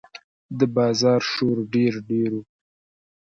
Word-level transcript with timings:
د 0.59 0.61
بازار 0.75 1.21
شور 1.33 1.57
ډېر 1.73 1.93
ډېر 2.09 2.31
و. 2.35 2.39